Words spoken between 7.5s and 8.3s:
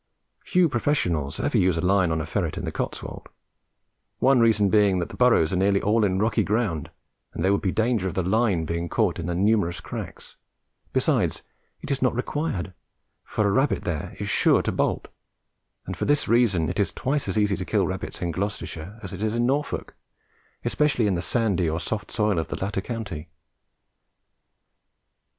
would be danger of the